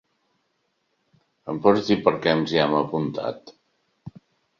Em 1.53 1.59
pots 1.65 1.85
dir 1.89 1.97
per 2.07 2.13
què 2.23 2.33
ens 2.37 2.53
hi 2.55 2.59
hem 2.63 2.73
apuntat? 2.79 3.53